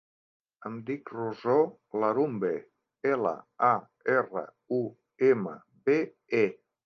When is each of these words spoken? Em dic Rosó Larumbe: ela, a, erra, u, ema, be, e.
Em 0.69 0.77
dic 0.85 1.11
Rosó 1.15 1.57
Larumbe: 2.03 2.49
ela, 3.11 3.35
a, 3.69 3.71
erra, 4.15 4.45
u, 4.81 4.83
ema, 5.31 5.57
be, 5.91 5.99
e. 6.43 6.45